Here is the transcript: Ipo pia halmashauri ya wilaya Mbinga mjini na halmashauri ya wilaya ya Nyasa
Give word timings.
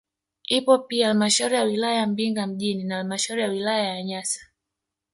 Ipo 0.57 0.77
pia 0.79 1.07
halmashauri 1.07 1.55
ya 1.55 1.63
wilaya 1.63 2.07
Mbinga 2.07 2.47
mjini 2.47 2.83
na 2.83 2.95
halmashauri 2.95 3.41
ya 3.41 3.49
wilaya 3.49 3.87
ya 3.95 4.03
Nyasa 4.03 4.39